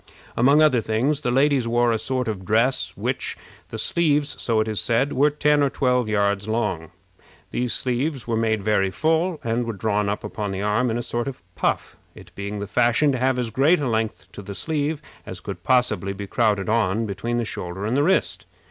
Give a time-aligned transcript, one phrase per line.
[0.35, 3.37] Among other things, the ladies wore a sort of dress of which
[3.69, 6.89] the sleeves, so it is said, were ten or twelve yards long.
[7.51, 11.03] These sleeves were made very full, and were drawn up upon the arm in a
[11.03, 14.41] sort of a puff, it being the fashion to have as great a length to
[14.41, 18.47] the sleeve as could possibly be crowded on between the shoulder and the wrist.